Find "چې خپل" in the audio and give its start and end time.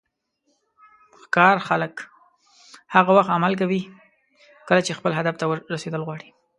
4.87-5.11